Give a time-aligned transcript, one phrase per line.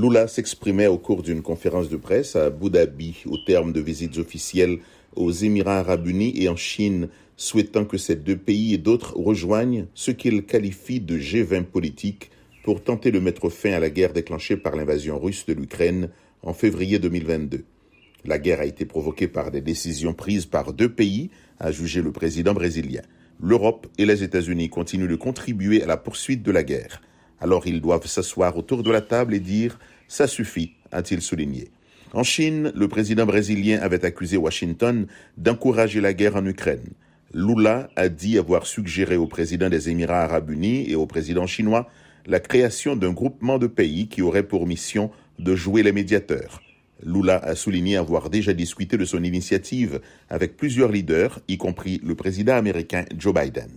[0.00, 4.16] Lula s'exprimait au cours d'une conférence de presse à Abu Dhabi au terme de visites
[4.16, 4.78] officielles
[5.14, 9.84] aux Émirats arabes unis et en Chine, souhaitant que ces deux pays et d'autres rejoignent
[9.92, 12.30] ce qu'il qualifie de G20 politique
[12.64, 16.08] pour tenter de mettre fin à la guerre déclenchée par l'invasion russe de l'Ukraine
[16.42, 17.64] en février 2022.
[18.24, 21.28] La guerre a été provoquée par des décisions prises par deux pays,
[21.58, 23.02] a jugé le président brésilien.
[23.38, 27.02] L'Europe et les États-Unis continuent de contribuer à la poursuite de la guerre.
[27.40, 29.72] Alors ils doivent s'asseoir autour de la table et dire⁇
[30.08, 31.70] ça suffit⁇ a-t-il souligné.
[32.12, 36.90] En Chine, le président brésilien avait accusé Washington d'encourager la guerre en Ukraine.
[37.32, 41.88] Lula a dit avoir suggéré au président des Émirats arabes unis et au président chinois
[42.26, 46.60] la création d'un groupement de pays qui aurait pour mission de jouer les médiateurs.
[47.04, 52.14] Lula a souligné avoir déjà discuté de son initiative avec plusieurs leaders, y compris le
[52.14, 53.68] président américain Joe Biden.